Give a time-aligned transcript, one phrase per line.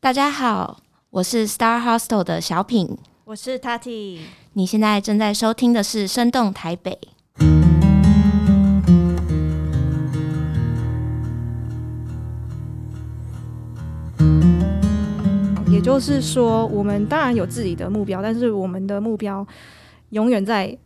[0.00, 0.78] 大家好，
[1.10, 4.20] 我是 Star Hostel 的小品，我是 Tati。
[4.52, 6.96] 你现在正在收听的是《生动台北》。
[15.68, 19.44] 也就是说，我们当然有自己的目标，但是我们的目标
[20.10, 20.78] 永远在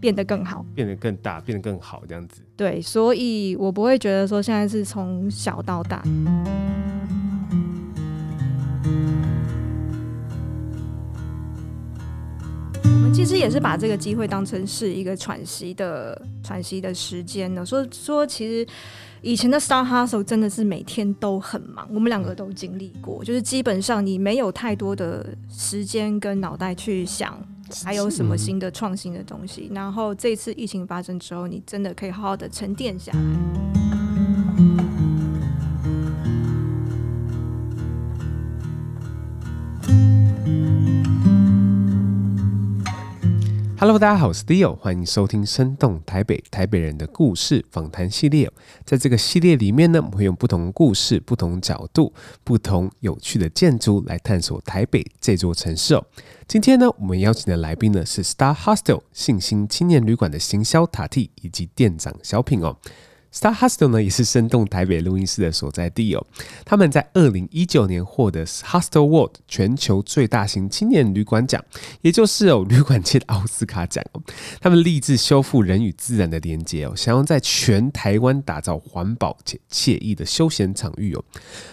[0.00, 2.42] 变得更好，变得更大，变得更好，这样子。
[2.56, 6.02] 对，所以我不会觉得说现在是从小到大。
[6.04, 7.23] 我
[13.24, 17.64] 其实也是把这个机会当成是一个喘息的喘息的时间呢。
[17.64, 18.66] 说说，其实。
[19.26, 27.34] 以前的 Star Hustle 真的是每天都很忙，我们两个都经历过，就是基本上你没有太多的时间跟脑袋去想
[27.86, 29.70] 还有什么新的创新的东西。
[29.72, 33.83] 然后这次疫情发生之后，你真的可以好好的沉淀下来。
[43.84, 48.50] Hello，大家好，我是 Leo，欢迎收听《生动台北》台北人的故事访谈系列。
[48.82, 52.10] 在这个系列里面呢，我们会用不同故事、不同角度、
[52.42, 56.02] 不同有趣的建筑来探索台北这座城市哦。
[56.48, 62.78] 今天呢，我们邀请的来宾呢是 Star Hostel 信心青年旅馆的行销塔蒂以及店长小品哦。
[63.34, 66.24] Star Hostel 呢，也是生动台北录音室的所在地哦。
[66.64, 71.62] 他们在二零一九年获得 Hostel World 全球最大型青年旅馆奖，
[72.00, 74.22] 也就是哦旅馆界的奥斯卡奖哦。
[74.60, 81.24] 他们立志修复人与自然的连接哦，想要在全台湾打造环保且惬意的休闲场域哦。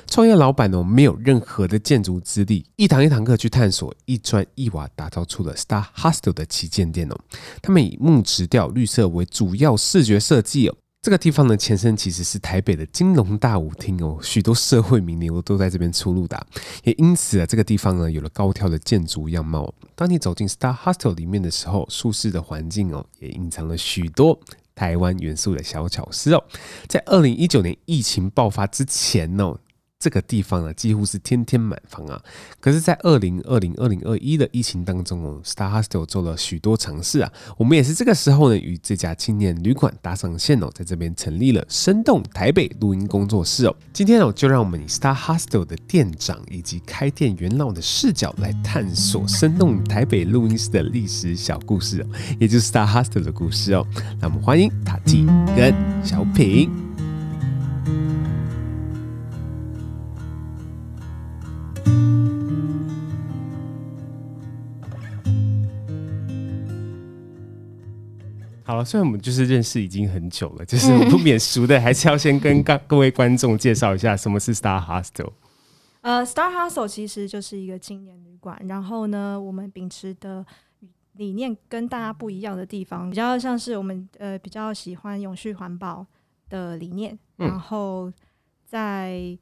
[0.07, 7.15] 创业老板哦，没有任何的建筑资历，一堂一堂课去探索，一砖一瓦打造出了 Star Hostel 的旗舰店哦。
[7.61, 10.75] 他们以木质调、绿色为主要视觉设计哦。
[11.01, 16.45] 这个地方的前身其实是台北的金龙大舞厅哦，许多社会名流都在这边出入的，
[16.83, 19.73] 也因此啊，这个地方呢有了高挑的建筑样貌。
[19.95, 24.39] 当你走进 Star Hostel 里面的时候，舒适的环境哦，也隐藏了许多
[24.75, 26.43] 台湾元素的小巧思哦。
[26.87, 29.57] 在二零一九年疫情爆发之前哦。
[30.01, 32.19] 这个地方呢，几乎是天天满房啊。
[32.59, 37.31] 可是，在二零二零、二零二一的疫情当中哦，Star Hostel 做了许多尝试啊。
[37.55, 43.75] 我们也是这个时候呢，与这家青年旅馆搭上线哦，在这边成立了生动台北录音工作室哦。
[43.93, 52.03] 今天呢，就让我们以 Star Hostel 的店长以及开店元老的视角来探索生动台北录音室的历史小故事，
[52.39, 53.85] 也就是 Star Hostel 的故事哦。
[54.19, 56.71] 那我们欢迎塔蒂跟小品。
[68.71, 75.33] 好了，虽然我们就是认识已经很久了，就是不免俗的，还是要先跟 各位观众介绍一下什么是 Star Hostel。
[75.99, 80.45] 呃，Star Hostel 其实就是一个青年旅馆，然后呢，我们秉持的
[81.15, 86.07] 理念跟大家不一样的地方，比较像是我们呃比较喜欢永续环保
[86.47, 88.09] 的理念，然后
[88.65, 89.37] 在。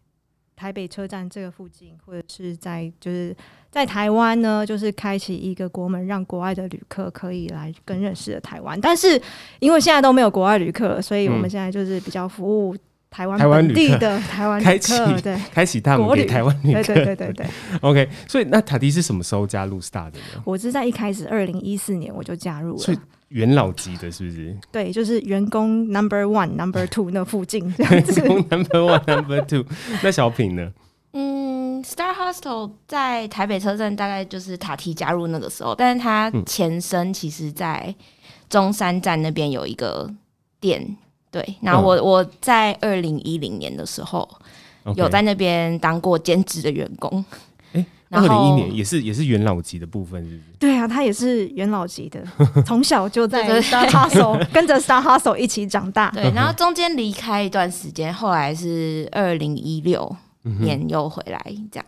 [0.56, 3.34] 台北车站这个附近，或者是在就是
[3.72, 8.80] 在台湾呢，就是开启一个国门，让国外的旅客可以来更认识的台湾。
[8.82, 9.22] 但是
[9.60, 12.76] 因为现在都没有国外旅客，所以我们现在就是比较服务
[13.12, 17.46] 台湾本地的 台湾旅客，开启对，开启大门给台湾旅客，对对对对对。
[17.82, 20.42] OK，所以那塔迪是什么时候加入 Star 的呢？
[20.44, 22.84] 我是在一开始二零一四年我就加入了。
[23.30, 24.58] 元老级的，是不是？
[24.72, 28.20] 对，就是员工 number one、number two 那附近这样子。
[28.26, 29.64] 员工 number one、number two。
[30.02, 30.74] 那小品呢？
[32.00, 37.94] 嗯，Star Hostel 在台北车站，大概就是塔提加入那个时候，但是它前身其实在
[38.50, 40.10] 中山站那边有一个
[40.60, 40.98] 店。
[41.32, 44.28] 对，然后我、嗯、我在二零一零年的时候
[44.96, 47.24] 有在那边当过兼职的员工。
[48.10, 50.42] 二零一年也是也是元老级的部分，是不是？
[50.58, 52.20] 对啊，他也是元老级的，
[52.66, 56.10] 从小就在 Star Hustle 跟着 Star Hustle 一起长大。
[56.10, 61.40] 对，然后中间离开一段时间，后来是二零一六年又回来
[61.72, 61.86] 这样。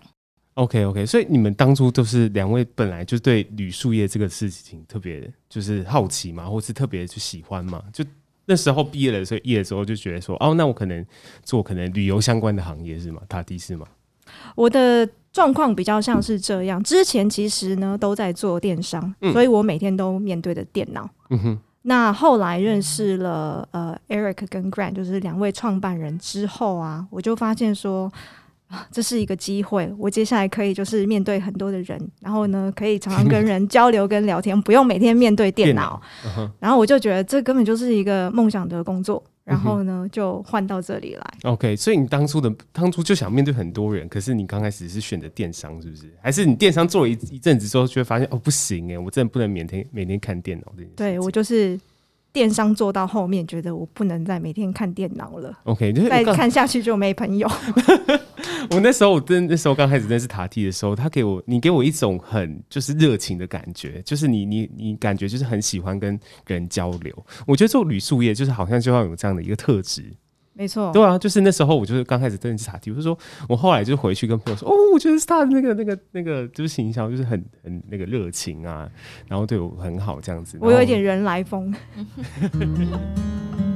[0.56, 7.84] OK OK，所以你们当初都是两位本来就对旅宿业这个事情特别就是好奇嘛，或是特别去喜欢嘛？
[7.94, 8.04] 就
[8.46, 11.06] 那时候毕业了，所以毕业的时候就觉得说，哦，那我可能
[11.44, 13.22] 做可能旅游相关的行业是吗？
[13.30, 13.86] 塔蒂是吗？
[14.56, 15.08] 我的。
[15.34, 21.10] 状况比较像是这样，之前其实呢都在做电商，嗯、所以我每天都面对着电脑。
[21.30, 28.12] 嗯、哼那后来认识了呃 Eric 跟 Grant，就是两位创办人之后啊，我就发现说，
[28.92, 36.02] 这是一个机会，我接下来可以就是面对很多的人，然后呢可以常常跟人交流跟聊天，不用每天面对电脑。
[36.24, 39.24] 电脑嗯、然后我就觉得这根本就是一个梦想的工作。
[39.44, 41.34] 然后呢，就换到这里来。
[41.44, 46.04] OK，所以你当初的当初就想面对很多人，可是你刚开始是选择电商，是不是？
[46.22, 50.94] 还是你电商做了一一阵子之后，就会发现哦，不行哎，我真的不能每天每天看电脑这件事。
[50.96, 51.78] 对，我就是
[52.32, 55.52] 电商做到后面，觉得我不能再每天看电脑了。
[55.64, 57.50] OK，再看下去就没朋友。
[58.70, 67.26] 我那时候我真那时候刚开始认识塔蒂的时候，他给我你给我一种很就是热情的感觉，就是你你你感觉就是很喜欢跟人交流。
[67.48, 70.14] 我觉得做旅宿业就是好像就要有这样的一个特质。
[70.54, 73.18] 没错，对啊，就是那时候我就是刚开始认识塔蒂，我就说
[73.48, 78.88] 我后来就回去跟朋友说，哦，我觉得是他的那个那个那个就是形象就是很很那个热情啊，
[79.28, 80.58] 然后对我很好这样子。
[80.62, 81.74] 我有一点人来疯。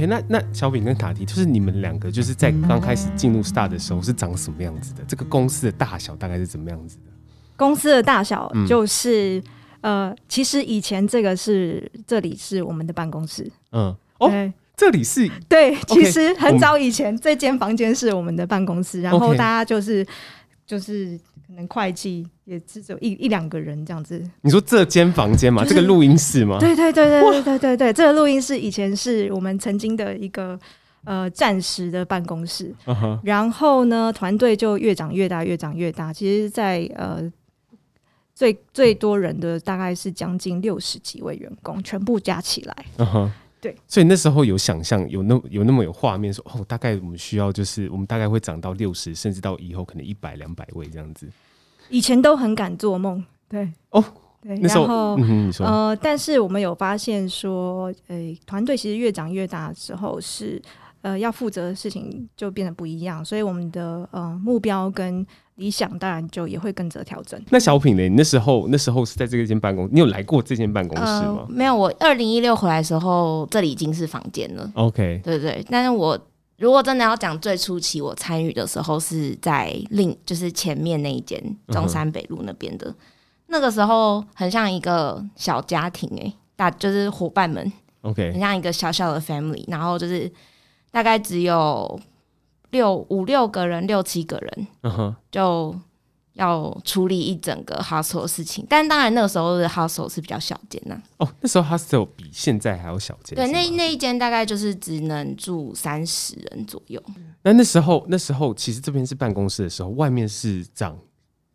[0.00, 5.04] OK，那那小饼跟卡迪，就是你们两个，就是在刚开始进入 Star 的时候是长什么样子的？
[5.06, 7.12] 这个公司的大小大概是怎么样子的？
[7.56, 9.38] 公司的大小就是、
[9.82, 20.06] 嗯、呃，其实以前这个是这里是我们的办公室，嗯，哦，这里是对，其实很早以前这间房间是我们的办公室，然后大家就是
[20.66, 21.20] 就是。
[21.50, 24.22] 可能会计也只有一一两个人这样子。
[24.42, 25.64] 你说这间房间吗？
[25.64, 26.58] 就是、这个录音室吗？
[26.60, 30.56] 对对对对对对对对，这个录音室以前是我们曾经的一个
[31.02, 32.72] 呃暂时的办公室。
[32.86, 33.18] Uh -huh.
[33.24, 36.12] 然后呢，团队就越长越大，越长越大。
[36.12, 37.32] 其实在，在呃
[38.32, 42.84] 最最多人的大概是将近六十几位员工，全部加起来。
[42.96, 43.30] Uh -huh.
[43.60, 51.28] 对，所以那时候有想象，有那有那么有画面说，哦，大概我们需要就是我们大概会涨到六十，甚至到以后可能一百两百位这样子。
[51.90, 53.70] 以前都很敢做梦，对。
[53.90, 54.02] 哦，
[54.40, 58.16] 对，然后、嗯、呃，但是我们有发现说，呃，
[58.46, 60.62] 团队其实越长越大之后是
[61.02, 65.26] 呃要负责的事情就变得不一样，所以我们的呃目标跟
[65.60, 67.38] 理想当然就也会跟着调整。
[67.50, 68.02] 那小品呢？
[68.02, 71.40] 你那时候那时候是在这间办公，你有来过这间办公室吗？
[71.40, 74.70] 呃、没有，我二零一六回来的时候，这里已经是房间了。
[74.74, 76.18] OK，对对，但是我
[76.56, 82.94] 如果真的要讲最初期我参与的时候，是在另就是前面那一间中山北路那边的、嗯，
[83.48, 87.70] 那个时候很像一个小家庭哎、欸，大就是伙伴们
[88.00, 90.32] ，OK，很像一个小小的 family，然后就是
[90.90, 92.00] 大概只有。
[92.70, 95.14] 六五六个人，六七个人，uh-huh.
[95.30, 95.74] 就
[96.34, 98.64] 要处理一整个 hostel 的事情。
[98.68, 101.00] 但当然那个时候的 hostel 是比较小间呐。
[101.18, 103.36] 哦，那时候 hostel 比现在还要小间。
[103.36, 107.02] 对，那那一间大概就是只能住三十人左右。
[107.42, 110.96] 那那时候那时候其实这边是办公室的时候，外面是长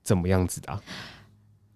[0.03, 0.81] 怎么样子的啊？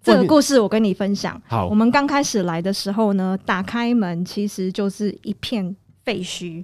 [0.03, 1.41] 这个故事我跟你分享。
[1.47, 6.63] 好，我们刚开始来的时候呢，打开门其实就是一片废墟。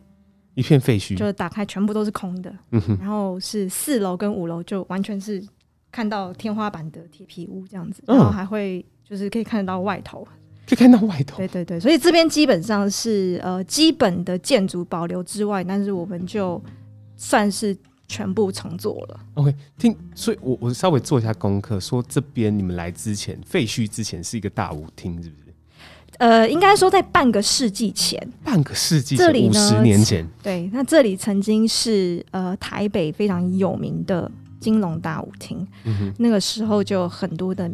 [0.56, 5.42] 一片废墟，就是打开全部都是空的，嗯哼，然后是四楼跟五楼就完全是
[5.92, 10.28] 看到天花板的铁皮屋这样子，然后还会就是可以看得到外头，
[10.66, 16.62] 可以看到外头，对对对，所以这边基本上是呃基本的建筑保留之外，但是我们就
[17.18, 17.78] 算是
[18.08, 19.19] 全部重做了。
[19.36, 25.44] OK，听，所以我我稍微做一下功课，说这边你们来之前废墟之前是一个大舞厅，是不是？
[26.17, 37.67] 呃，应该说在半个世纪前，半个世纪前，五十年前，对，那这里曾经是呃台北非常有名的金龙大舞厅，嗯，那个时候就很多的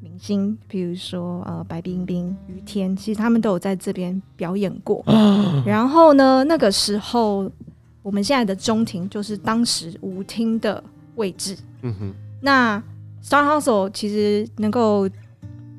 [0.00, 5.02] 明星，比如说呃白冰冰、于天，其实他们都有在这边表演过。
[5.06, 5.62] 哦。
[5.66, 7.50] 然后呢，那个时候
[8.02, 10.82] 我们现在的中庭就是当时舞厅的
[11.16, 11.56] 位置。
[11.82, 12.80] 嗯哼，那
[13.24, 15.08] Star Hostel 其实能够。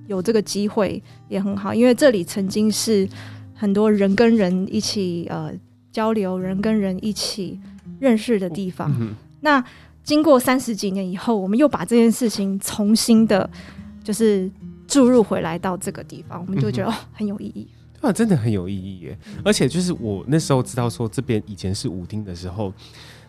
[0.10, 3.08] 有这个机会也很好，因为这里曾经是
[3.54, 5.54] 很多人跟人一起呃
[5.92, 7.60] 交流，人跟人一起
[8.00, 8.92] 认识的地方。
[9.00, 9.64] 嗯、那
[10.04, 13.48] 经过三十几年以后，我们又把这件事情重新的，
[14.04, 14.50] 就是
[14.88, 17.68] 注入回来到这个地方，我们就觉得、嗯、哦很有意义。
[18.02, 19.20] 对啊，真的很有意义耶！
[19.46, 22.74] 而且就是我那时候知道说这边以前是舞厅的时候，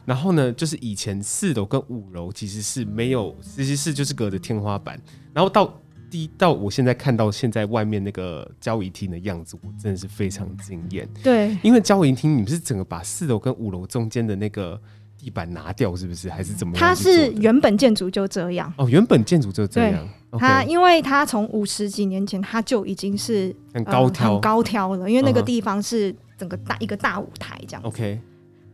[0.06, 4.99] 然后呢，就是以前四楼跟五楼其实是没有，其实是就是隔着天花板，
[5.34, 5.78] 然后到。
[6.11, 11.09] 第一到我现在看到现在外面那个交谊厅的样子，我真的是非常惊艳。
[11.23, 14.81] 对，因为交谊厅你们是整个把四楼跟五楼中间的那个
[15.17, 16.29] 地板拿掉，是不是？
[16.29, 16.81] 还是怎么样？
[16.81, 18.73] 它是原本建筑就这样。
[18.76, 20.09] 哦，原本建筑就这样。
[20.33, 27.83] 它因为它从五十几年前它就已经是很高挑、呃、很高挑了，因为那个地方是整个大一个大舞台这样。
[27.85, 28.21] OK，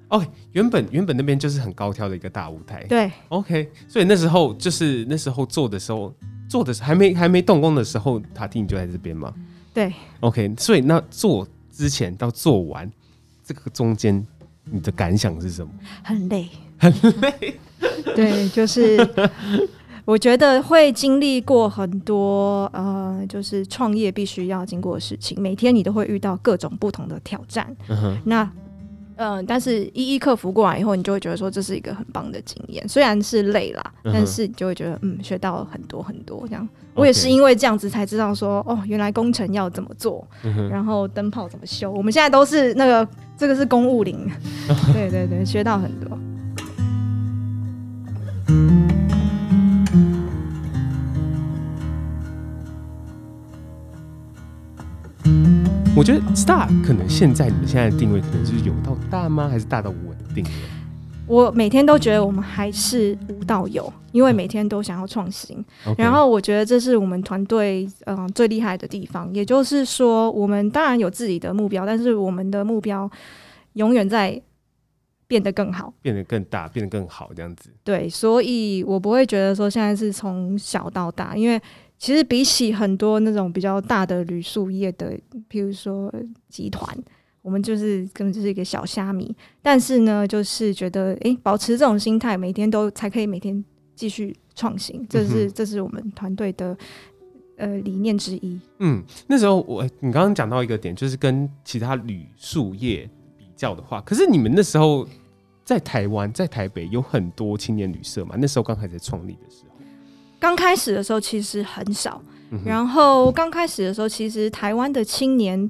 [0.08, 2.82] 哦、原本原本那边就是很高挑的一个大舞台。
[2.84, 6.14] 对，OK，所以那时候就是那时候做的时候。
[6.48, 9.32] 做的还没还没动工的时候，塔蒂你就在这边吗？
[9.74, 10.54] 对，OK。
[10.58, 12.90] 所以那做之前到做完
[13.44, 14.26] 这个中间，
[14.64, 15.70] 你的感想是什么？
[16.02, 16.48] 很累，
[16.78, 17.58] 很累。
[18.16, 18.96] 对，就是
[20.04, 27.76] 我觉得会经历过很多呃，就是创业必须要经过的事情，每天你都会遇到各种不同的挑战。
[27.88, 28.50] 嗯、那
[29.16, 36.46] 嗯、呃，但是一一克服过来以后，你就会觉得说这是一个很棒的经验，虽然是累啦，嗯、哼但是你就会觉得嗯，学到了很多很多。
[36.46, 41.90] 这样，我也是因为这样子才知道说哦，原来工程要怎么做，嗯、哼然后灯泡怎么修。
[41.90, 44.18] 我们现在都是那个这个是公务林，
[44.92, 46.18] 对对对，学到很多。
[55.96, 59.48] 我觉得 Star 可能现在你们现在的定位可能就是有到大吗？
[59.48, 60.44] 还是大到稳定？
[61.26, 65.56] 我每天都觉得我们还是无到有，因为每天都想要创新。
[65.86, 65.94] Okay.
[65.96, 69.34] 然后我觉得这是我们团队嗯最厉害的地方。
[69.34, 73.10] 也就是说，我们当然有自己的目标，但是我们的目标
[73.72, 74.38] 永远在
[75.26, 77.70] 变得更好，变得更大，变得更好这样子。
[77.82, 81.58] 对，所以我不会觉得说现在是从小到大，因为。
[81.98, 86.12] 其实比起很多那种比较大的旅宿业的，譬如说
[86.48, 86.96] 集团，
[87.40, 89.34] 我们就是根本就是一个小虾米。
[89.62, 96.76] 但是呢，就是觉得哎、欸，保持这种心态，每天都才可以每天继续创新，这是这是我们团队的
[97.56, 98.60] 呃理念之一。
[98.80, 105.08] 嗯，那时候我你刚刚讲到一个点，就是跟其他旅宿业比较的话，可是你们那时候
[105.64, 108.36] 在台湾，在台北有很多青年旅社嘛？
[108.38, 109.65] 那时候刚开始创立的时候。
[110.46, 112.22] 刚开始的时候其实很少，
[112.52, 115.68] 嗯、然后刚开始的时候，其实台湾的青年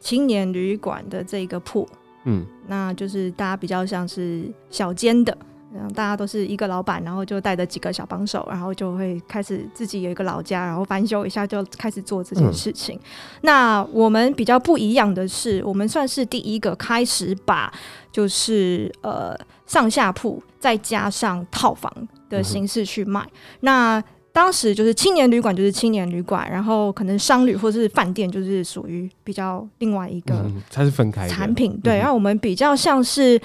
[0.00, 1.86] 青年旅馆的这个铺，
[2.24, 5.36] 嗯，那就是大家比较像是小间的，
[5.74, 12.96] 然后大家都是一个老板，然后就带着几个小帮手，然后就会开始自己有一个老家，然后翻修一下就开始做这件事情。
[12.96, 13.04] 嗯、
[13.42, 17.70] 那我们比较不一样的是，我们算是第一个开始把
[18.10, 21.92] 就是呃上下铺再加上套房
[22.30, 33.38] 的形式去卖，嗯、那当时就是青年旅馆就是青年旅馆，然后可能商旅或是饭店就是属于比较另外一个，它是分开产品，对，然后我们比较像是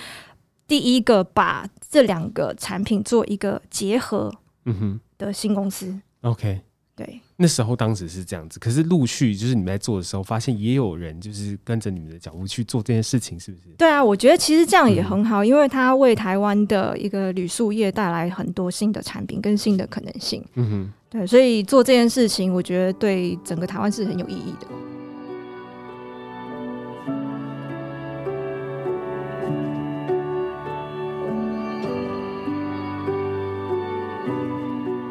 [0.66, 5.00] 第一个把这两个产品做一个结合，嗯哼。
[5.18, 6.60] 的新公司、嗯、，OK。
[6.94, 13.64] 对，那时候当时是这样子，可是陆续就是你们在做的时候，发现也有人就是跟着你们的脚步去做这件事情，是不是？
[13.78, 20.42] 对啊，我觉得其实这样也很好，嗯、因为它为台湾的一个旅宿业带来很多新的产品跟新的可能性。
[20.54, 24.68] 嗯哼，对，所以做这件事情，我觉得对整个台湾是很有意义的。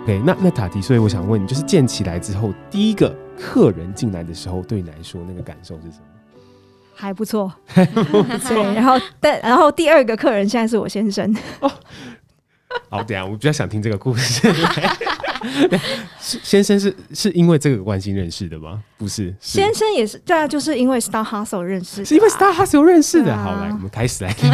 [0.05, 6.05] OK，那那塔迪，所以我想问你，就是建起来之后，第一个客人进来的时候，对你来说那个感受是什么？
[6.95, 8.63] 还不错， 还不错。
[8.75, 11.35] 然后，但然后第二个客人现在是我先生。
[11.61, 11.73] 哦，
[12.91, 14.53] 好，等下我比较想听这个故事。
[16.21, 18.83] 先生是是因为这个关系认识的吗？
[18.99, 23.33] 不是，是先生也是对啊，就是因为 Star Hustle 认识的，是因为 Star Hustle 认识的。
[23.33, 24.51] 啊、好，来，我们开始来听。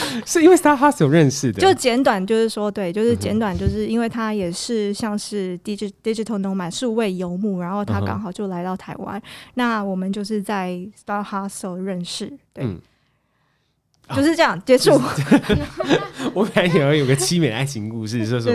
[0.26, 9.24] 是因为 Star Hustle 认识的，就简短就是说，对，就是简短，就是因为他也是像是 digital digital nomad 数位游牧，然后他刚好就来到台湾，uh.
[9.54, 10.70] 那我们就是在
[11.04, 12.64] Star Hustle 认识，对。
[12.64, 12.80] 嗯
[14.14, 15.00] 就是这样结束。
[16.34, 18.52] 我本来以为有个凄美的爱情故事， 说说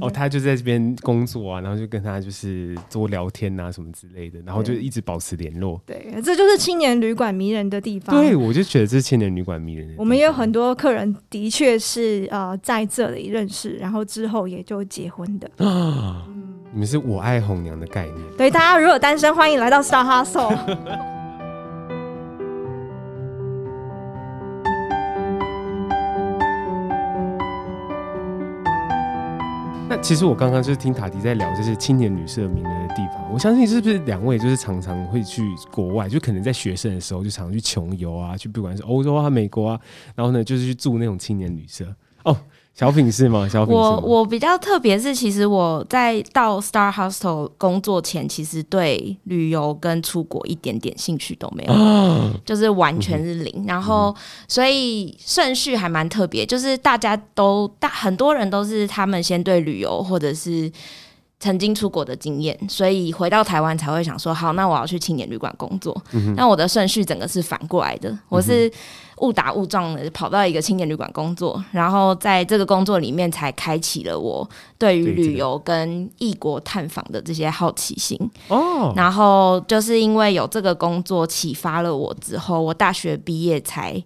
[0.00, 5.80] 哦，他就在这边工作啊，然后就跟他就是多聊天啊什么之类的，然后就一直保持联络。
[5.84, 8.14] 对，这就是青年旅馆迷人的地方。
[8.16, 10.02] 对，我就觉得这是青年旅馆迷人的地方。
[10.02, 15.50] 我们也有很多客人的确是呃在这里认识，然后之后也就结婚的。
[15.64, 16.24] 啊，
[16.72, 18.16] 你们是我爱红娘的概念。
[18.38, 20.56] 对，大家如果单身，欢迎来到 Star Hustle。
[30.02, 33.32] 其实我刚刚就是听塔迪在聊，这些青年旅社名人的地方。
[33.32, 39.80] 我相信是不是两位就是常常会去国外，就可能在学生的时候就常常去穷游啊，去不管是欧洲啊、美国啊，
[40.16, 42.36] 然后呢就是去住那种青年旅社哦。
[42.74, 43.46] 小品是吗？
[43.46, 43.74] 小品？
[43.74, 53.52] 我我比较特别是，其实我在到 Star Hostel 工作前，其实对旅游跟出国一点点兴趣都没有，啊、 就是完全是零。
[53.56, 54.14] 嗯、然后，
[54.48, 60.72] 所以顺序还蛮特别，就是大家都大很多人都是他们先对旅游或者是
[61.40, 66.00] 曾经出国的经验，所以回到台湾才会想说，好，那我要去青年旅馆工作。
[66.12, 68.70] 嗯、那我的顺序整个是反过来的，我是。
[69.20, 78.18] 误打误撞的跑到一个青年旅馆工作，然后在这个工作里面才开启了我对于旅游跟异国探访的这些好奇心。
[78.48, 84.02] 哦，然后就是因为有这个工作启发了我之后，我大学毕业才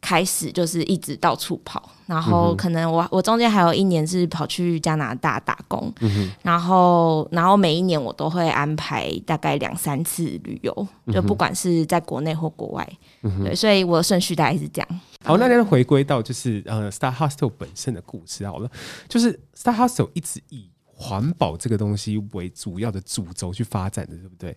[0.00, 12.88] 开始就是一直到处跑，然后可能我我中间还有一年是跑去加拿大打工，嗯、然后然后每一年我都会安排大概两三次旅游，就不管是在国内或国外，
[13.22, 15.00] 嗯、对，所以我的顺序大概是这样。
[15.24, 18.70] 好，那再回归到就是呃，Star Hostel 本身的故事好了，
[19.08, 24.56] 就是 Star Hostel 一直以环保这个东西为主要的主轴去发展的，对不对？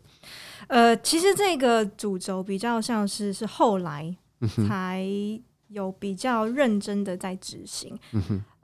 [0.68, 4.16] 呃，其实这个主轴比较像是是后来。
[4.48, 5.06] 才
[5.70, 7.98] 有比较认真的在执行。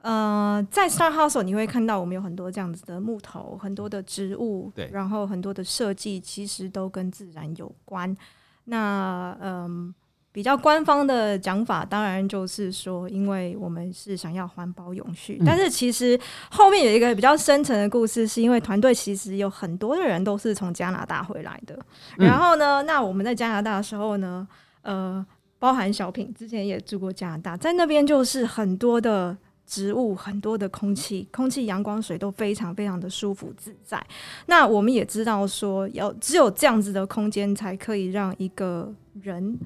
[0.02, 8.16] 嗯、呃，在 Star Hostel 你会看到我们有很多这样子的木头，很多的植物，对，然后很多的设计其实都跟自然有关。
[8.64, 9.94] 那嗯、呃，
[10.30, 15.38] 比较官方的讲法，当然就是说，因为我们是想要环保永续。
[15.40, 16.18] 嗯、但是其实
[16.50, 21.74] 后面有一个比较深层的故事，是因为团队其实有很多的人都是从加拿大回来的。
[22.18, 24.46] 嗯、然后呢，那我们在加拿大的时候呢，
[24.82, 25.26] 呃。
[25.58, 29.36] 包含小品之前也住过加拿大，在那边就是很多的
[29.66, 34.02] 植物，很多的空气，空气、阳光、水都非常非常的舒服自在。
[34.46, 39.58] 那我们也知道说，要只有这样子的空间，才可以让一个人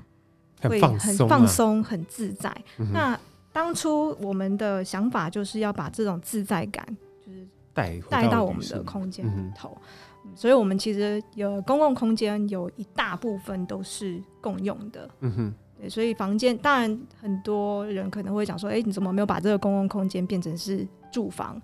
[0.61, 2.50] 会很放松、啊、很自在。
[2.78, 3.18] 嗯、那
[3.52, 6.84] 当初我们的想法就是要把这种自在感，
[7.25, 9.76] 就是带带到我们的空间里头。
[10.25, 15.11] 嗯、所以，我们其实有公共空间，有一大部分都是共用的。
[15.20, 15.54] 嗯哼。
[15.88, 21.60] 所以房间当然很多人可能会讲说，哎、欸，你怎么没有把这个公共空间变成是住房？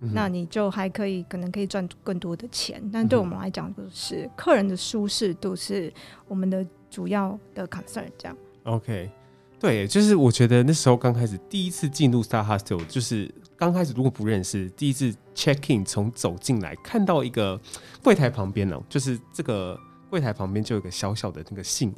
[0.00, 2.80] 嗯、那你就还可以可能可以赚更多的钱。
[2.92, 5.92] 但对我们来讲，就是客人的舒适度是
[6.28, 8.06] 我们的主要的 concern。
[8.16, 8.36] 这样。
[8.62, 9.10] OK，
[9.58, 17.60] 对，就是我觉得那时候刚开始第一次进入 Star Hostel，就是刚开始如果不认识，第一次 check in 从走进来看到一个
[18.00, 19.76] 柜台旁边呢，就是这个
[20.08, 21.92] 柜台旁边就有个小小的那个信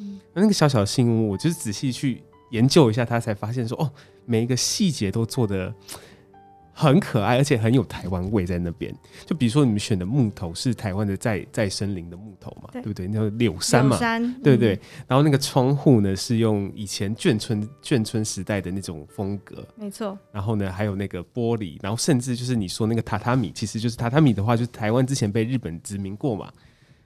[0.00, 0.18] 物。
[0.32, 3.90] 那个小小的信物，我就是仔细去研究一下，他才发现说，哦，
[4.24, 5.74] 每一个细节都做的
[6.76, 8.92] 很可爱，而且很有台湾味在那边。
[9.24, 13.06] 就比如说，你们选的木头是台湾的再再生林的木头嘛，对，对不对？
[13.06, 14.74] 那个柳杉嘛，山对不对？
[14.74, 20.18] 嗯、然后那个窗户呢，是用以前眷村眷村时代的那种风格，没错。
[20.32, 26.52] 然后呢，还有那个玻璃，然后甚至就是你说那个榻榻米，其实就是榻榻米的话，就是台湾之前被日本殖民过嘛。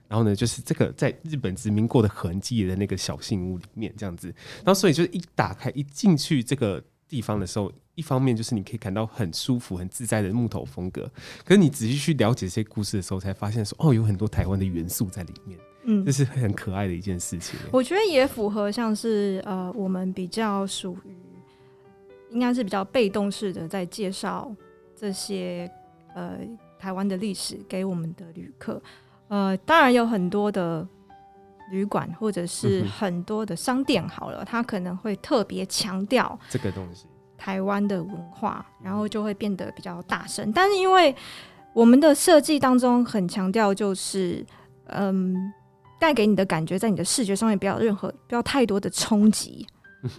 [0.09, 4.27] 然后呢，就是这个在日本殖民过的痕迹的那个小信屋里面，这样子。
[4.57, 11.09] 然后所以就是一打开一进去这个地方的时候，一方面就是你可以感到很舒服、很自在的木头风格。
[11.45, 15.59] 可是你仔细去了解这些故事的时候，才发现说哦，有很多台湾的元素在里面。
[15.83, 17.59] 嗯，这是很可爱的一件事情。
[17.71, 21.15] 我觉得也符合像是呃，我们比较属于
[22.31, 24.51] 应该是比较被动式的在介绍
[24.95, 25.71] 这些
[26.15, 26.39] 呃
[26.77, 28.81] 台湾的历史给我们的旅客。
[29.29, 30.85] 呃，当然有很多的
[31.71, 37.05] 旅馆或者是很多的商店，好了，他可能会特别强调这个东西，
[37.37, 40.51] 台湾的文化，然后就会变得比较大声。
[40.51, 41.15] 但是因为
[41.73, 44.43] 我们的设计当中很强调，就是
[44.87, 45.35] 嗯，
[45.99, 49.65] 带给你的感觉，在你的视觉上面不要任何不要太多的冲击。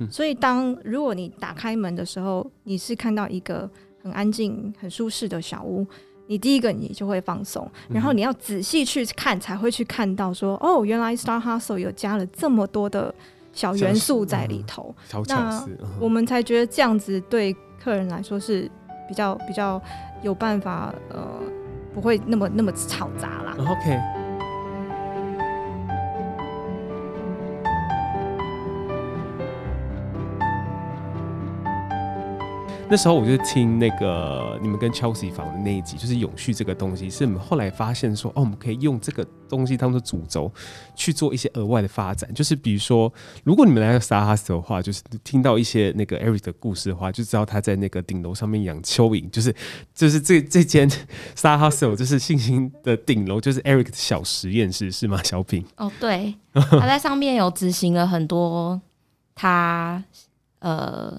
[0.09, 3.69] 所以当如果你打开门的时候，你是看到一个
[4.03, 5.85] 很安静、很舒适的小屋。
[6.31, 13.13] 你第一个你就会放松，然后你要仔细去看，才会去看到说，嗯、哦，原来 Star Hostel 有加了这么多的
[13.53, 15.67] 小元素在里头，嗯、那
[15.99, 18.71] 我们才觉得这样子对客人来说是
[19.09, 19.83] 比较比较
[20.23, 21.27] 有办法，呃，
[21.93, 23.57] 不会那么那么嘈杂啦。
[23.59, 24.20] OK。
[32.91, 40.53] 那时候我就听那个你们跟 Chelsea 访的那一集，就是永续这个东西，是我们后来发现说，哦，我们可以用这个东西当做主轴
[40.97, 42.29] 去做一些额外的发展。
[42.35, 43.13] 就是比如说，
[43.45, 49.55] 如果你们来到 Star Hostel 的话，就是听到一些那个 Eric 的故事的话，就知道他在那个顶楼上面养蚯蚓，就是
[49.95, 50.91] 就是这这间
[51.37, 55.23] Star Hostel 就是信心的顶楼，就是 Eric 的小实验室，是吗？
[55.23, 55.65] 小品？
[55.77, 58.81] 哦，对，他在上面有执行了很多
[59.37, 60.03] 他
[60.59, 61.17] 呃。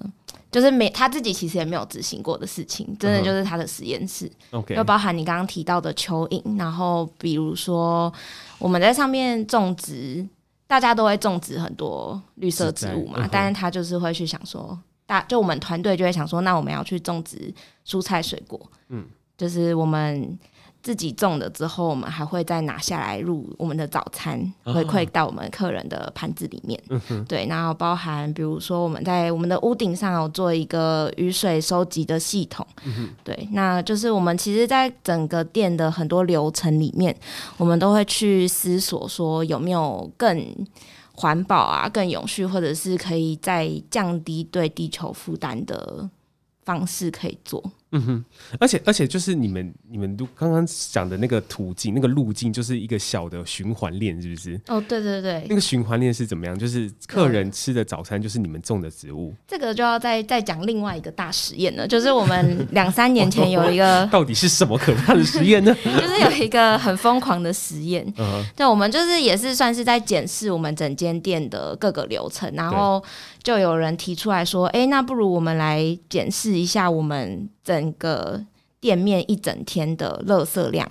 [0.52, 4.84] 就是没他自己其实也没有执行过的事情，真的就是他的实验室，就、uh huh.
[4.84, 8.12] 包含你刚刚提到的蚯蚓，然后比如说
[8.58, 10.24] 我们在上面种植，
[10.66, 13.28] 大家都会种植很多绿色植物嘛，uh huh.
[13.32, 17.52] 但是他就是会去想说，大就我们团队就会想说，那我们要去种植
[17.86, 18.60] 蔬菜水果，
[18.90, 19.04] 嗯，
[19.36, 20.38] 就是我们。
[20.82, 26.82] 自己种的之后，我们还会再拿下来入我们的早餐，回馈到我们客人的盘子里面。
[27.28, 32.66] 对，然后包含比如说我们在我们的屋顶上有做一个雨水收集的系统。
[33.22, 37.16] 对，那就是我们其实，在整个店的很多流程里面，
[37.58, 40.44] 我们都会去思索说有没有更
[41.14, 46.10] 环保啊、更永续，或者是可以再降低对地球负担的
[46.64, 47.62] 方式可以做。
[47.92, 48.24] 嗯哼，
[48.58, 54.60] 而且而且就是你们你们都刚刚讲的那个途径那个路径，就是一个小的循环链，是不是？
[54.68, 56.58] 哦，对对对，那个循环链是怎么样？
[56.58, 59.34] 就是客人吃的早餐就是你们种的植物。
[59.46, 65.74] 这个就要再再讲另外一个大实验了，就是我们两三年前有 一个，到底是什么可怕的实验呢？
[65.84, 73.02] 就是有一个很疯狂的实验， 嗯，对，我们就是也是算是在检视我们整间店的各个流程，然后。
[73.42, 78.40] 就有人提出来说：“哎、欸，那不如我们来检视一下我们整个。”
[78.82, 80.84] 店面一整天的垃圾量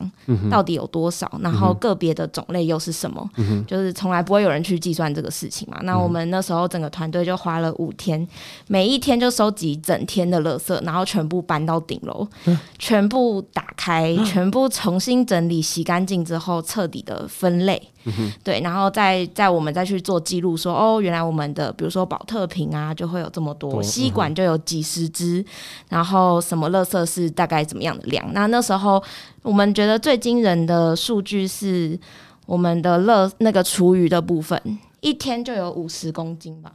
[0.49, 1.29] 到底有多少？
[1.33, 3.29] 嗯、然后个别的种类又是什么？
[3.35, 5.75] 嗯、就是从来不会有人去计算这个事情嘛。
[5.81, 8.25] 嗯、那我们那时候整个团队就花了五天，
[8.67, 17.89] 每一天就收集整天的垃圾，然后全部搬到顶楼，嗯、全部打开，嗯、 全部重新整理、洗干净之后，彻底的分类。
[18.05, 25.43] 嗯、对，然后再再我们再去做记录，说哦，原来我们的比如说保特瓶啊，就会有这么多，吸管就有几十支，
[25.89, 27.81] 然后什么垃圾是大概怎么。
[27.81, 29.03] 样的量，那那时候
[29.41, 31.99] 我们觉得最惊人的数据是
[32.45, 36.71] 我们的乐那个厨余的部分，一天就有五十公斤吧。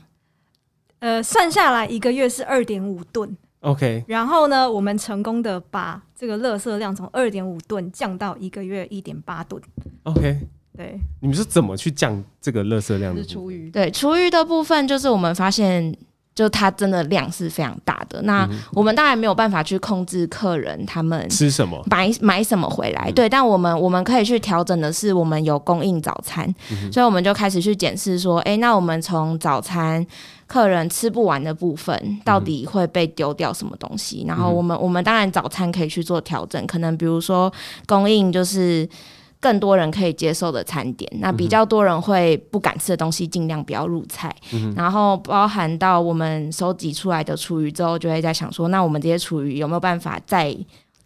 [0.98, 3.36] 呃，算下来一个月是二点五吨。
[3.60, 9.62] OK，然后呢，我们成功的把这个垃圾量从二点五吨降到一个月一点八吨。
[10.02, 10.40] OK，
[10.76, 13.22] 对，你们是怎么去降这个垃圾量的？
[13.22, 13.70] 是厨余。
[13.70, 15.96] 对，厨余的部分就是我们发现。
[16.36, 26.44] 就它真的量是非常大的，那我们当然没有办法去控制客人他们吃什么、买买什么回来，对，但我们我们可以去调整的是，我们有供应早餐，
[26.92, 30.06] 所以我们就开始去检视说，哎，那我们从早餐
[30.46, 34.22] 客人吃不完的部分，到底会被丢掉什么东西？
[34.28, 37.50] 然后我们我们当然早餐可以去做调整，可能比如说
[37.86, 38.86] 供应就是。
[39.40, 44.34] 更多人可以接受的餐点，那比较多人会不敢吃的东西，尽量不要入菜。
[44.52, 50.56] 嗯、然后包含到我们收集出来的厨余之后，就会在想说，那我们这些厨余有没有办法再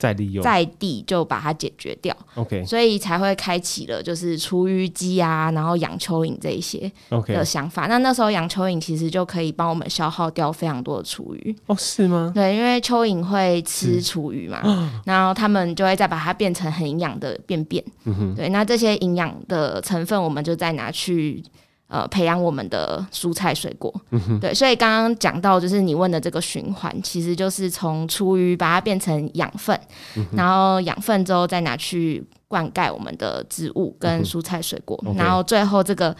[0.00, 2.16] 再利用，在地就把它解决掉。
[2.34, 6.90] OK，所以才会开启了就是厨余机啊，然后养蚯蚓这一些
[7.26, 7.86] 的想法。
[7.86, 11.54] 那那时候养蚯蚓其实就可以帮我们消耗掉非常多的厨余。
[11.66, 12.32] 哦，是吗？
[12.34, 14.62] 对，因为蚯蚓会吃厨余嘛，
[15.04, 17.84] 然后他们就会再把它变成很营养的便便。
[18.04, 21.44] 嗯哼，对，那这些营养的成分我们就再拿去。
[21.90, 29.78] 呃，培养我们的蔬菜水果，嗯、对，所以刚刚讲到，就是你问的这个循环，其实就是从厨余把它变成养分，
[30.16, 36.14] 嗯、然后养分之后再拿去灌溉我们的植物跟蔬菜水果，嗯、然后最后这个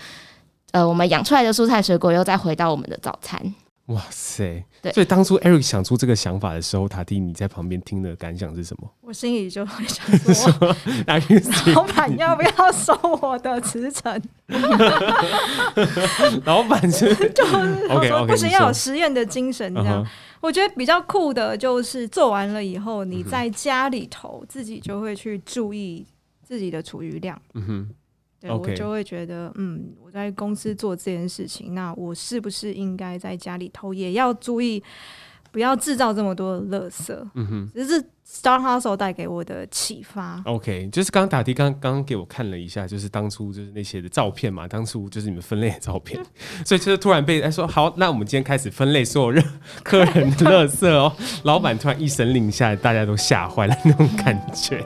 [0.72, 3.40] 呃，我们养出来的蔬菜水果又再回到我们的早餐。
[3.90, 4.64] 哇塞！
[4.80, 8.88] 对，所以当初 Eric 想出这个想法的时候，塔蒂你在旁边听的感想是什么？
[9.00, 10.76] 我心里就会想说，
[11.74, 14.22] 老板要不要收我的辞呈？
[16.44, 20.04] 老板是就是 OK，不行要有实验的精神这样。
[20.04, 20.08] Uh.
[20.40, 26.06] 我觉得比较酷的就是做完了以后，你在家里头自己就会去注意
[26.42, 27.40] 自己的厨余量。
[27.54, 27.90] 嗯哼。
[28.40, 34.82] 对，我就会觉得，嗯，我在公司做这件事情，那我是不是应该在家里偷也要注意，
[35.52, 37.14] 不要制造这么多的垃圾？
[37.34, 40.40] 嗯哼，这是 Star Hustle 带给我的启发。
[40.46, 46.24] OK，就是刚刚塔蒂刚刚给我看了一下，就是当初就是那些的照片嘛，当初就是你们分类的照片，
[46.64, 49.44] 所以就是突然被哎说好，那我们今天开始分类所有人
[49.82, 54.82] 客人的垃圾哦，老板突然一声令下，大家都吓坏了那种感觉。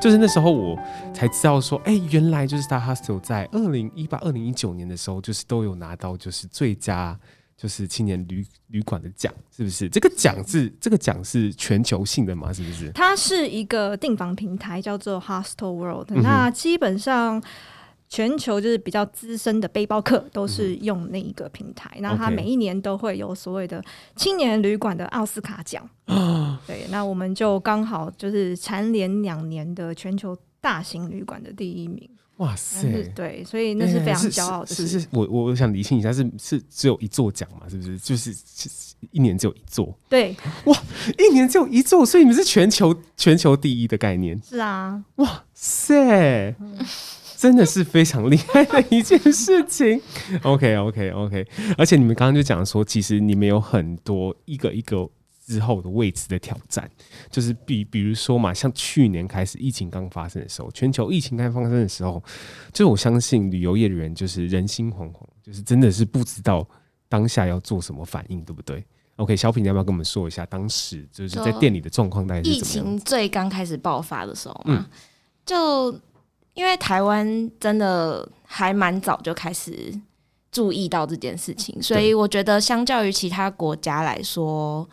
[0.00, 0.78] 就是那时候我
[1.12, 7.18] 才知道说，哎、欸，原来就是 Star Hustle 在二零一八、二零一九年的时候，就是都有拿到就是最佳
[7.56, 9.88] 就是青年旅旅馆的奖，是不是？
[9.88, 12.52] 这个奖是这个奖是全球性的吗？
[12.52, 12.90] 是不是？
[12.92, 16.10] 它是一个订房平台，叫做 Hostel World。
[16.10, 17.42] 嗯、那基本上。
[18.08, 23.84] 全球就是比较资深的背包客都是用那一个平台，那、嗯、他每一年都会有所谓的
[24.16, 25.88] 青年旅馆的奥斯卡奖。
[26.06, 32.08] 啊、 对，那我们就刚好就是蝉联两年的全球大型旅馆的第一名。
[32.38, 33.02] 哇塞！
[33.16, 34.86] 对，所所以那是非常骄傲的事。
[34.86, 37.68] 是我我想理清一下，是是只有一座奖嘛？
[37.68, 37.98] 是不是？
[37.98, 38.32] 就是
[39.10, 39.92] 一年只有一座？
[40.08, 40.82] 对，哇，
[41.18, 44.40] 一年只有一座，所以你们是全球全球第一的概念？
[44.40, 46.54] 是啊，哇塞！
[46.60, 46.78] 嗯
[47.38, 50.02] 真的是非常厉害的一件事情。
[50.42, 51.46] OK OK OK，
[51.76, 55.08] 而且你们刚刚就讲说，其实你们有很多一个一个
[55.46, 56.90] 之后的未知的挑战，
[57.30, 62.20] 就是比比如说嘛，像去年开始疫情刚发生的时候，全球疫情刚发生的时候，
[62.72, 66.68] 就我相信旅游业的人就是人心惶惶，就是真的是不知道
[67.08, 72.26] 当下要做什么反应，对不对？OK，小品你要不要跟我们说一下当时就是在店里的状况？
[72.26, 72.94] 大概是怎么样？
[72.94, 74.84] 疫情最刚开始爆发的时候嘛，嗯、
[75.46, 76.00] 就。
[76.58, 79.94] 因为台湾真的还蛮早就开始
[80.50, 84.84] 注意到这件事情，所以我觉得相较于其他国家来说，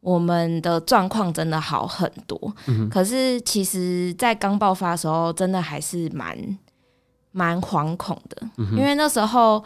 [0.00, 2.52] 我们的状况真的好很多。
[2.66, 6.36] 嗯、可是其实，在刚爆发的时候，真的还是蛮
[7.30, 9.62] 蛮惶恐的，嗯，因为那时候，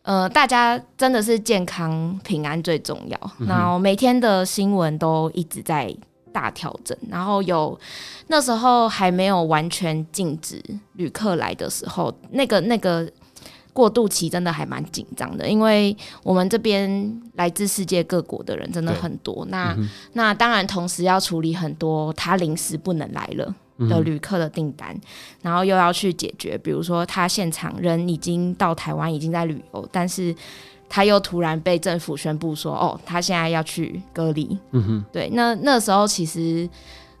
[0.00, 5.94] 呃，大家真的是健康平安最重要，嗯，然后每天的新闻都一直在。
[6.36, 7.80] 大调整，然后有
[8.26, 13.10] 那时候还没有完全禁止旅客来的时候，那个那个
[13.72, 23.54] 过渡期真的还蛮紧张的，因为我们这边来自世界各国的人真的很多，那、嗯、那当然同时要处理很多他临时不能来了
[23.88, 25.00] 的旅客的订单、嗯，
[25.40, 30.36] 然后又要去解决，比如说他现场人已经到台湾，已经在旅游，但是。
[30.88, 36.68] 他又突然被政府宣布说：“哦，他现在要去隔离。”嗯哼，对，那那时候其实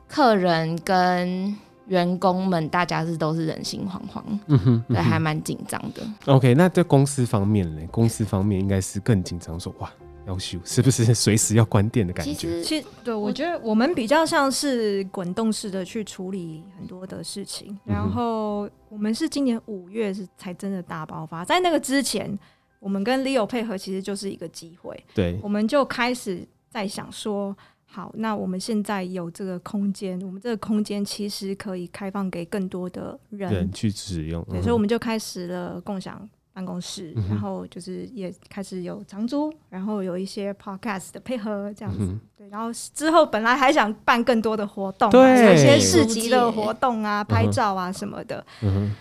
[0.08, 1.54] 客人跟
[1.88, 6.02] 员工们大家是都是人心惶惶，嗯哼，对，还蛮紧张的。
[6.32, 7.82] OK，那在公司方面呢？
[7.90, 9.88] 公司方面应该是更紧张，说哇，
[10.26, 12.34] 要修是不是随时要关店的感觉？
[12.34, 22.36] 其实，其实对我觉得我们比较像是滚动式的去处理很多的事情，然后我们是今年五月是才真的大爆发，在那个之前。
[22.78, 25.04] 我们跟 Leo 配合，其实就是一个机会。
[25.14, 34.44] 对，我们就开始在想说，好，那我们现在有这个空间，我们这个空间其实可以开放给更多的人，人去使用。
[34.50, 42.04] 对、嗯，所以我们就开始了共享办公室，嗯、然后就是也开始有长租，然后有一些 Podcast 的配合这样子。
[42.04, 48.44] 嗯、对，然后之后本来还想办更多的活动，对，有一些市集的活动啊，拍照啊什么的。
[48.62, 48.94] 嗯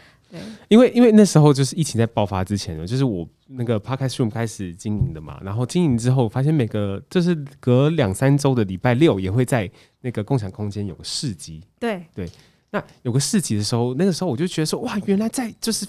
[0.67, 9.69] 因为因为那时候就是疫情在爆发之前呢，就是我那个 Podcast Room 开始经营的嘛，然后经营之后发现每个就是隔两三周的礼拜六也会在
[10.01, 12.03] 那个共享空间有个市集，对。
[12.13, 12.29] 对，
[12.71, 15.85] 那有个市集的时候，那个时候我就觉得说哇，原来在就是。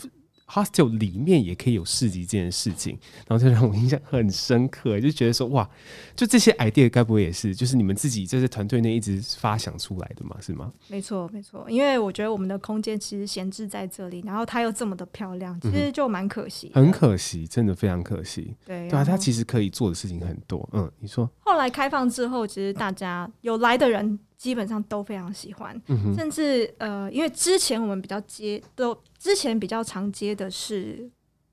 [0.49, 5.69] Hostel 里面也可以有市集这件事情，然后就让我印象很深刻，就觉得说哇，
[6.15, 10.37] 就这些 idea 该不会也是就是你们自己这些团队内一直发想出来的嘛？
[10.41, 10.73] 是吗？
[10.89, 18.55] 没错，没错，因为我觉得我们的空间其实闲置在这里，然后它又这么的漂亮，其实就蛮可惜、嗯，很可惜，真的非常可惜。
[18.65, 20.69] 对，对啊，它其实可以做的事情很多。
[20.73, 24.19] 嗯，你说后来开放之后，其实大家有来的人。
[24.37, 31.11] 基本上都非常喜欢，嗯、甚至呃，因为之前我们比较接，都之前比较常接的是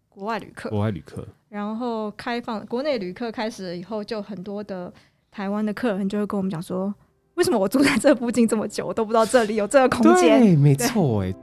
[0.10, 4.94] 国外旅客，国外旅客，然后开放国内旅客开始了以后，就很多的
[5.32, 6.94] 台湾的客人就会跟我们讲说，
[7.36, 10.40] 为什么我住在这附近这么久，我都不知道这里有这个空间？
[10.40, 11.34] 对，没错，哎。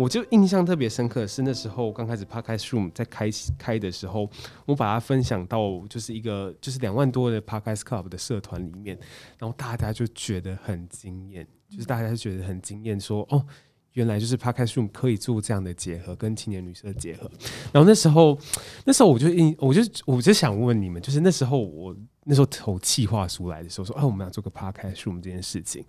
[0.00, 4.30] 我就印象特别深刻是那时候刚开始 Podcast Room 在开开的时候，
[4.64, 8.98] 我把它分享到就是一个就是两万多的 Podcast Club 的社团里面，
[9.38, 13.44] 然后大家就觉得很惊艳，就是大家就觉得很惊艳，说哦，
[13.92, 17.30] 原来就是 Podcast Room 可以做这样的结合，跟青年旅社结合。
[17.70, 18.38] 然后那时候
[18.86, 25.84] 那时候我就印，我就我就想问你们，就是那时候我那时候投企划书来的时候说，哦，我们要做个 Podcast Room 这件事情，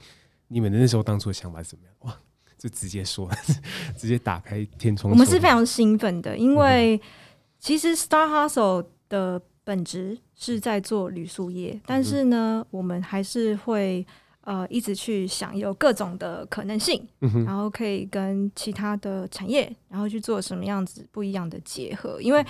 [0.50, 1.93] 你们的那时候当初的想法是怎么样？
[2.02, 2.17] 哇！
[2.62, 3.28] 就直接说，
[3.97, 5.12] 直接打开天窗。
[5.12, 7.02] 我们是非常兴奋的，因为
[7.58, 14.06] 其实 Star Hustle 的本质是在做旅宿业，但是呢，我们还是会
[14.41, 17.04] 呃一直去想有各种的可能性，
[17.47, 22.21] 然后可以跟其他的产业，然后去做什么样子不一样的结合。
[22.21, 22.45] 因为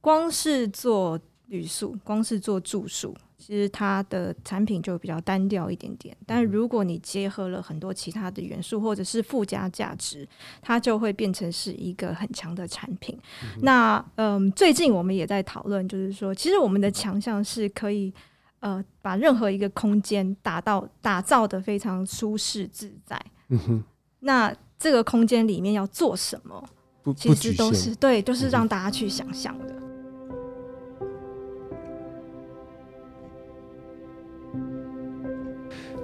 [0.00, 3.12] 光是做旅宿，光是做住宿。
[3.38, 10.26] 其实它的产品就比较单调一点点，但如果你结合了很多其他的元素或者是附加价值，
[10.62, 13.18] 它就会变成是一个很强的产品。
[13.42, 18.12] 嗯、那嗯，最近我们也在讨论，就是说，其实我们的强项是可以
[18.60, 23.20] 呃把任何一个空间打到打造的非常舒适自在。
[23.48, 23.84] 嗯哼。
[24.20, 26.68] 那这个空间里面要做什么？
[27.14, 29.85] 其实都是对，都、就是让大家去想象的。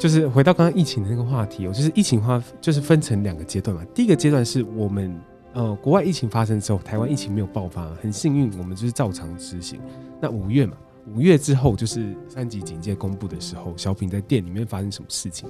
[0.03, 3.85] 就是回到刚刚疫情的那个话题哦，就是疫情话就是分成两个阶段嘛。
[3.95, 5.17] 第一个阶段是我们
[5.53, 9.79] 呃国外疫情发生之后，台湾疫情没有爆发，很幸运，我们就是照常执行。
[10.21, 10.77] 那五月嘛，
[11.15, 15.49] 五月之后就是三级警戒公布的时候，小品在店里面发生什么事情？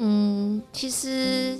[0.00, 1.56] 嗯，其实。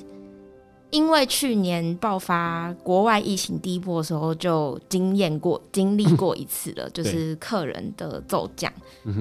[0.91, 8.73] 因为去年爆发国外疫情第一波的时候，就经验过、经历过一次了，就是客人的骤降。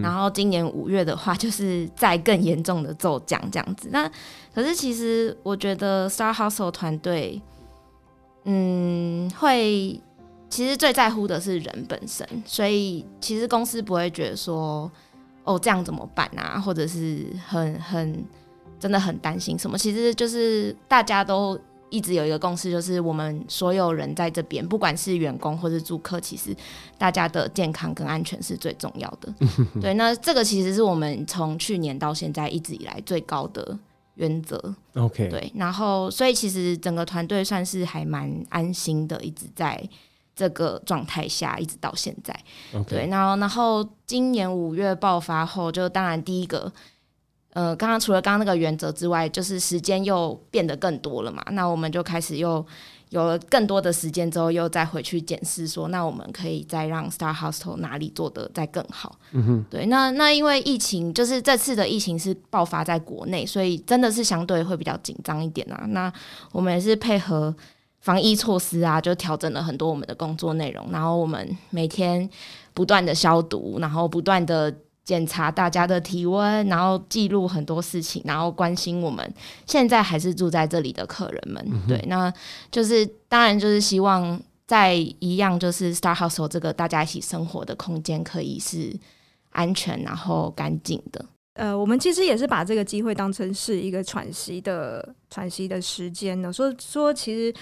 [0.01, 3.89] 然后今年五月的话，就是再更严重的骤降这样子。
[3.91, 4.09] 那
[4.53, 7.39] 可是其实我觉得 Star Hustle 团队，
[8.45, 10.01] 嗯，会
[10.49, 14.91] 其实最在乎的是人本身，所以其实公司不会觉得说，
[15.43, 18.25] 哦，这样怎么办啊，或者是很很
[18.79, 19.77] 真的很担心什么。
[19.77, 26.55] 其实就是大家都一直有一个共识，就是我们所有人在这边，不管是员工或是住客，其实
[26.97, 29.33] 大家的健康跟安全是最重要的。
[29.81, 33.77] 对，那这个其实是我们从去年到现在一直以来最高的
[34.15, 34.75] 原则。
[34.95, 39.87] OK，对，然后所以其实整个团队算是还蛮安心的，一直在。
[40.35, 42.33] 这个状态下一直到现在.
[42.87, 46.71] 对，然后然后今年五月爆发后，就当然第一个，
[47.53, 52.65] 呃，刚刚除了刚刚那个原则之外，就是时间又变得更多了嘛，那我们就开始又
[53.09, 59.17] 有了更多的时间之后，又再回去检视说，那我们可以再让 Star Hostel 哪里做得再更好。
[59.31, 65.85] 嗯哼，对，那那因为疫情，就是这次的疫情是爆发在国内，所以真的是相对会比较紧张一点啊。
[65.89, 66.11] 那
[66.51, 67.55] 我们也是配合。
[68.01, 72.27] 防疫措施啊，就调整了很多我们的工作内容，然后我们每天
[72.73, 74.73] 不断的消毒，然后不断的
[75.09, 79.33] 检查大家的体温，然后记录很多事情，然后关心我们
[79.65, 81.65] 现在还是住在这里的客人们。
[81.71, 82.31] 嗯、对，那
[82.69, 88.95] 就是当然就是希望在一样就是 Star Hostel 这个大家一起生活的空间可以是
[89.49, 91.25] 安全然后干净的。
[91.59, 96.53] 呃，我们其实也是把这个机会当成是一个喘息的喘息的时间呢。
[96.53, 97.53] 说说，其实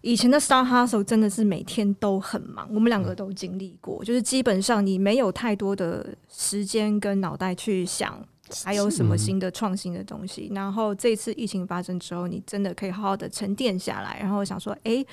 [0.00, 8.26] 以前的 Star Hustle 真的是每天都很忙，我们两个都经历过，就是基本上你没有太多的时间跟脑袋去想
[8.64, 10.50] 还有什么新的创新的东西。
[10.54, 15.04] 然后这次疫情发生之后，你真的可以好好的沉淀下来，然后想说，哎，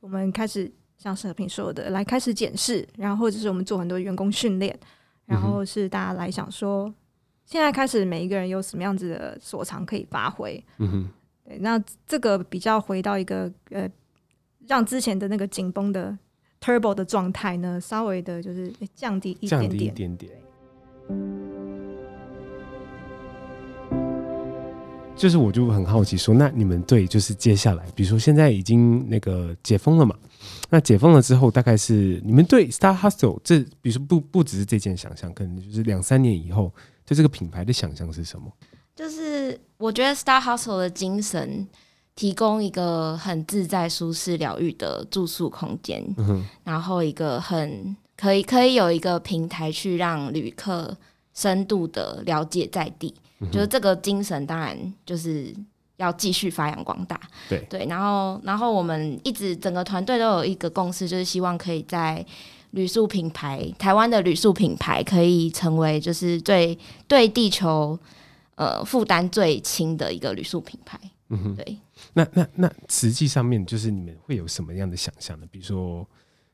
[0.00, 4.76] 我们开始像社平说的，来开始检视，然后或者是我们做很多员工训练，
[5.26, 6.92] 然后是大家来想说。
[7.50, 10.62] 现在开始，每一个人有什么样子的所长可以发挥？
[10.76, 11.08] 嗯哼，
[11.46, 13.90] 对，那这个比较回到一个呃，
[14.66, 16.14] 让之前的那个紧绷的
[16.60, 20.32] turbo 的状态呢，稍微的就是降低一点点，降低一点点。
[25.16, 30.14] 就是我就很好奇说，那你们对就是接下来，比如说现在已经那个解封了嘛？
[30.68, 36.70] 那解封了之后，大概是你们对 Star Hostel 这，比如说不不只是这件想象，可能就是两三年以后。
[37.08, 38.52] 对这个品牌的想象是什么？
[38.94, 41.66] 就是我觉得 Star Hostel 的精神，
[42.14, 50.94] 提供一个很自在、舒适、疗愈的住宿空间，嗯，然后一个很可以可以有一个平台去让旅客
[51.32, 55.54] 深度的了解在地，嗯，就是这个精神，当然就是
[55.96, 57.18] 要继续发扬光大。
[57.48, 62.26] 对对，然后然后我们一直整个团队都有一个共识，就是希望可以在。
[62.72, 67.98] 旅宿品牌，台湾的旅宿品牌可以成为就是最对地球
[68.56, 70.98] 呃负担最轻的一个旅宿品牌。
[71.30, 71.78] 嗯哼，对。
[72.14, 75.46] 那那那实际上面就是你们会有什么样的想象呢？
[75.50, 76.06] 比如说，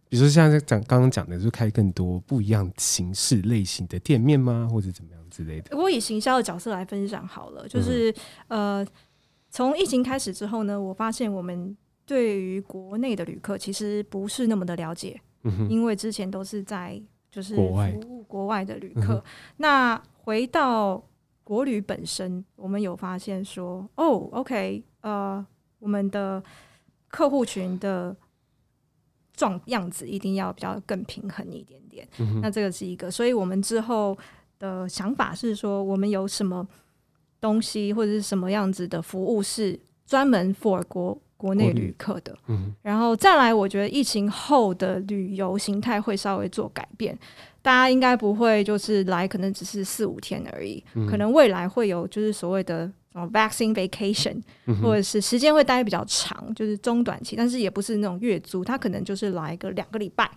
[0.08, 4.68] 比如说像讲刚刚讲的，就开更多不一样形式类型的店面吗？
[4.70, 5.76] 或者怎么样之类的？
[5.76, 8.10] 我以行销的角色来分享好了，就是、
[8.48, 8.86] 嗯、呃，
[9.50, 15.20] 从疫情开始之后呢，我发现我们对于国内的旅客其实不是那么的了解。
[15.68, 19.22] 因为之前都是在就是服务国外的旅客，
[19.58, 21.02] 那回到
[21.42, 25.44] 国旅本身，我们有发现说，哦，OK，呃，
[25.78, 26.42] 我们的
[27.08, 28.16] 客户群的
[29.34, 32.08] 状样子一定要比较更平衡一点点。
[32.40, 34.16] 那这个是一个，所以我们之后
[34.58, 36.66] 的想法是说，我们有什么
[37.40, 41.20] 东西或者是什么样子的服务是专门 for 国。
[41.44, 41.94] 国内旅。
[41.98, 47.16] 客的，嗯，然后再来，我觉得疫情后的旅游形态会稍微做改变，
[47.60, 60.28] 大家应该不会就是来，可能只是四五天而已，嗯，可能未来会有就是所谓的哦 vaccine vacation，嗯，或者是时间会待比较长，就是中短期，但是也不是那种月租，他可能就是来个两个礼拜，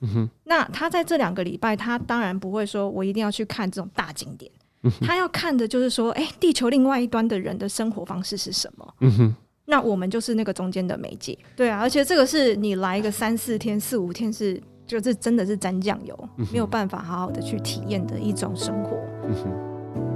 [0.00, 4.50] 嗯哼，那他在这两个礼拜，他当然不会说我一定要去看这种大景点，
[4.82, 9.36] 嗯，他要看的就是说，哎，地球另外一端的人的生活方式是什么，嗯哼。
[9.66, 18.98] 那我们就是那个中间的媒介，对啊，而且这个是你来一个三四天、四五天是，就是真的是沾酱油，嗯，没有办法好好的去体验的一种生活。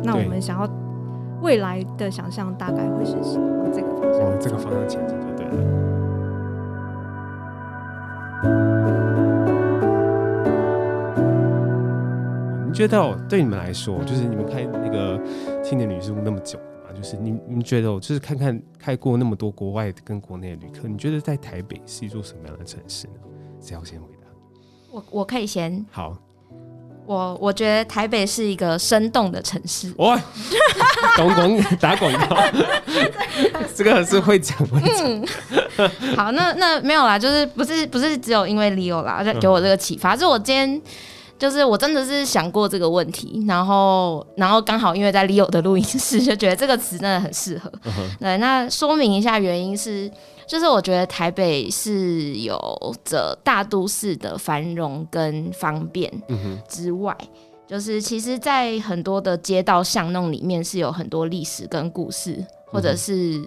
[0.04, 0.70] 那我们想要
[1.40, 3.70] 未来的想象大概会是什么？
[3.72, 5.52] 这个方向，往这个方向前进就对了。
[12.66, 15.18] 你觉得对你们来说，就是你们开那个
[15.62, 16.58] 青年旅宿那么久？
[17.00, 23.14] 就是你，你觉得，我就是看看开过那么多国外跟国内的旅客，你觉得在台北是一座什么样的城市呢？
[23.60, 24.26] 谁要先回答？
[24.90, 25.86] 我我可以先。
[25.92, 26.16] 好，
[27.06, 29.94] 我我觉得台北是一个生动的城市。
[29.98, 30.20] 哇，
[31.16, 32.36] 广广打广告，
[33.76, 35.06] 这个是会讲会讲。
[35.06, 35.26] 嗯，
[36.16, 40.16] 好，那那没有啦，就是不是不是只有因为 Leo 啦，就给我这个启发。
[40.16, 40.82] 嗯、就我今天
[41.38, 47.70] 就是我真的是想过这个问题，然后然后刚好因为在 Leo 的录音室，就觉得这个词真的很适合。
[48.18, 50.10] 对，那说明一下原因是。
[50.48, 52.58] 就是我觉得台北是有
[53.04, 56.10] 着大都市的繁荣跟方便
[56.66, 57.14] 之外，
[57.66, 63.38] 就是其实，在很多的街道巷弄里面是有很多历史跟故事，或者是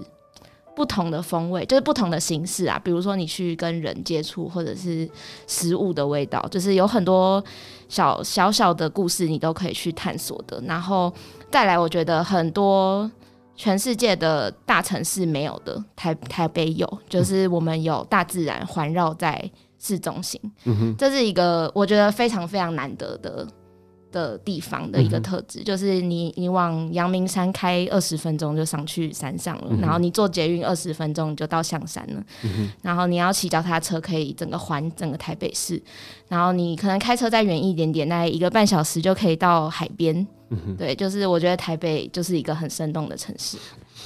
[0.75, 2.79] 不同的风味，就是不同的形式啊。
[2.83, 5.09] 比如说你去跟人接触，或者是
[5.47, 7.43] 食物的味道，就是有很多
[7.87, 10.61] 小小小的故事，你都可以去探索的。
[10.65, 11.13] 然后
[11.51, 13.09] 再来，我觉得很多。
[13.53, 23.45] 全世界的大城市没有的，台台北有，就是我们有大自然环绕在市中心，嗯、这是一个我觉得非常非常难得的
[24.11, 32.69] 的地方的一个特质，嗯、就是你你往阳明山开二十分钟就上去山上了，嗯、然后你坐捷运二十分钟就到象山了，嗯、哼。
[32.81, 35.81] 然后你要骑脚踏车可以整个环整个台北市，
[36.27, 40.15] 然后你可能开车再远一点点，大概一个半小时就可以到海边。
[40.49, 40.75] 嗯、哼。
[40.75, 43.57] 对，就是我觉得台北就是一个很生动的城市。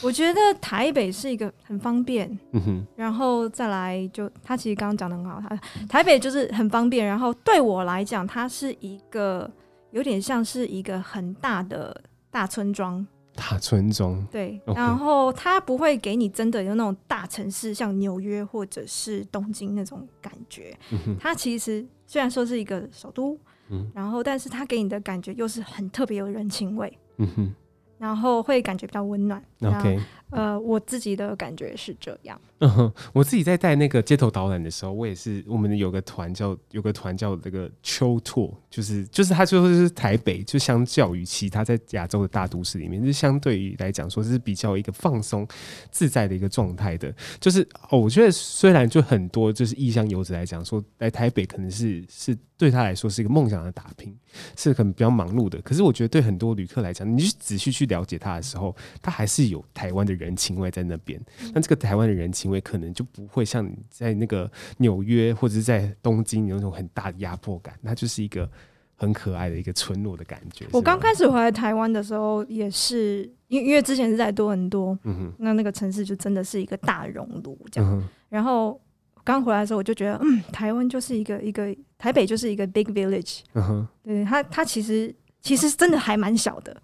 [0.01, 2.85] 我觉得台北是一个很方便，嗯、哼。
[2.97, 5.55] 然后再来就他其实刚刚讲的很好，他
[5.87, 9.49] 台北就是很方便，然后对我来讲，它是一个
[9.91, 13.05] 有点像是一个很大的大村庄。
[13.35, 14.25] 大村庄。
[14.31, 20.77] 对然后它不会给你真的有那种大城市，像纽约或者是东京那种感觉。
[20.91, 23.37] 嗯、它其实虽然说是一个首都。
[23.67, 27.53] 嗯，然后，但是它给你的感觉又是很特别有人情味，嗯哼，
[27.97, 29.43] 然后会感觉比较温暖。
[29.63, 29.99] OK，
[30.31, 32.39] 呃，我自己的感觉是这样。
[32.59, 45.45] 嗯哼，我自己在带那个街头导览的时候，我也是，我们有个团叫有个团叫这个秋拓，就是就是他最后就是台北，就相较于其他在亚洲的大都市里面，就相对于来讲说是比较一个放松
[45.91, 47.13] 自在的一个状态的。
[47.39, 54.17] 就是哦，我觉得虽然就很多就是异乡游子来讲说来台北可能是是对他来说是一个梦想的打拼，
[54.57, 55.61] 是可能比较忙碌的。
[55.61, 61.21] 可是我觉得对很多旅客来讲，你去仔细去了解他的时候，他还是有台湾的人情味在那边。
[61.53, 62.45] 那这个台湾的人情。
[62.45, 64.47] 味可能就不会像你在那个
[64.77, 68.47] 纽约或者是在东京有那种很大的压迫感，那就是一个
[68.95, 70.63] 很可爱的一个村落的感觉。
[70.71, 77.99] 我刚开始回来台湾的时候，也是因为因为之前是在多伦多，嗯哼，那那个城市就真的是一个大熔炉这样。
[77.99, 78.79] 嗯、然后
[79.23, 85.13] 刚回来的时候，我就觉得，嗯，台湾就是一个一个台北就是一个 big village，嗯哼，对它它其实。
[85.45, 86.75] 其实真的还蛮小的，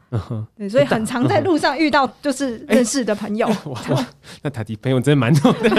[0.55, 3.47] 对，所以很常在路上遇到就是 认识的朋友。
[3.47, 4.07] 欸、 哇，哇，
[4.43, 5.69] 那塔迪朋友真的蛮多的，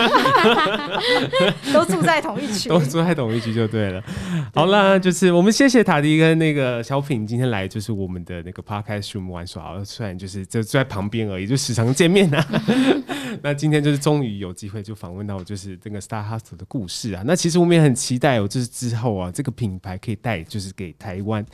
[1.73, 4.03] 都住在同一区，都住在同一区就对了。
[4.53, 12.63] 好啦，就是我们谢谢塔迪跟那个小品今天来，就是我们的那个 Podcast Room 玩耍，虽然就是就住在旁边而已，就时常见面呐、啊。
[13.43, 17.23] 那今天就是终于有机会就访问到就是这个 Star Hostel 的故事啊。
[17.25, 21.47] 那其实我们也很期待哦，就是之后啊，这个品牌可以带就是给台湾。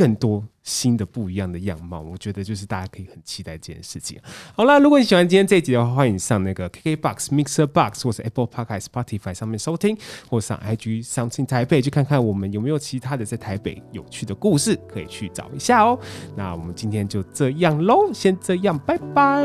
[0.00, 4.18] 更多新的不一样的样貌，我觉得就是大家可以很期待这件事情。
[4.56, 9.94] 好啦，如果你喜欢今天这一集的话，欢迎上那个 KKBOX、Mixer Box 或是 Apple Podcast、Spotify 上面收听，
[10.30, 15.98] 或上 IG Something Taipei 去看看我们有没有其他的在台北有趣的故事可以去找一下哦。
[16.34, 19.44] 那我们今天就这样喽，先这样，拜拜，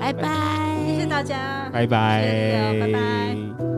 [0.00, 3.75] 拜拜，谢谢大家，拜拜，拜拜。